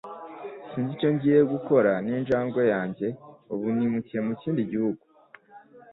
[0.69, 3.07] Sinzi icyo ngiye gukora ninjangwe yanjye
[3.53, 5.03] ubu nimukiye mu kindi gihugu.